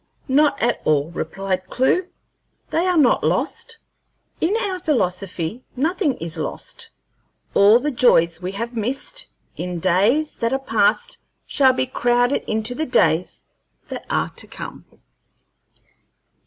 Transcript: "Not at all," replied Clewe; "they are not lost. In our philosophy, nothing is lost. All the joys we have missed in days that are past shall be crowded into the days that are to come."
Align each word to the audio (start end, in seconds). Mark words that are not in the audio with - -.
"Not 0.27 0.59
at 0.59 0.81
all," 0.83 1.11
replied 1.11 1.67
Clewe; 1.67 2.07
"they 2.71 2.87
are 2.87 2.97
not 2.97 3.23
lost. 3.23 3.77
In 4.39 4.55
our 4.63 4.79
philosophy, 4.79 5.61
nothing 5.75 6.13
is 6.15 6.39
lost. 6.39 6.89
All 7.53 7.77
the 7.77 7.91
joys 7.91 8.41
we 8.41 8.53
have 8.53 8.73
missed 8.75 9.27
in 9.57 9.79
days 9.79 10.37
that 10.37 10.53
are 10.53 10.57
past 10.57 11.19
shall 11.45 11.73
be 11.73 11.85
crowded 11.85 12.41
into 12.49 12.73
the 12.73 12.87
days 12.87 13.43
that 13.89 14.07
are 14.09 14.31
to 14.37 14.47
come." 14.47 14.85